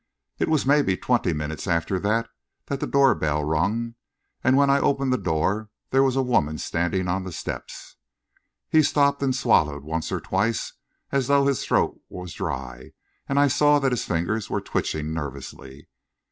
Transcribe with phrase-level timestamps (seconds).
[0.39, 2.27] "It was maybe twenty minutes after that
[2.65, 3.93] that the door bell rung,
[4.43, 7.97] and when I opened the door, there was a woman standing on the steps."
[8.67, 10.73] He stopped and swallowed once or twice,
[11.11, 12.93] as though his throat was dry,
[13.29, 15.87] and I saw that his fingers were twitching nervously.